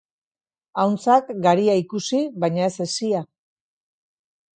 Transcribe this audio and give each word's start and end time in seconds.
Ahuntzak 0.83 1.29
garia 1.43 1.75
ikusi, 1.81 2.21
baina 2.45 2.65
ez 2.69 2.73
hesia. 2.87 3.21